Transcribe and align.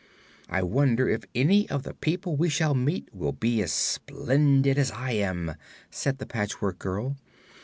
"I 0.49 0.63
wonder 0.63 1.07
if 1.07 1.25
any 1.35 1.69
of 1.69 1.83
the 1.83 1.93
people 1.93 2.35
we 2.35 2.49
shall 2.49 2.73
meet 2.73 3.13
will 3.13 3.33
be 3.33 3.61
as 3.61 3.71
splendid 3.71 4.79
as 4.79 4.89
I 4.89 5.11
am," 5.11 5.53
said 5.91 6.17
the 6.17 6.25
Patchwork 6.25 6.79
Girl. 6.79 7.17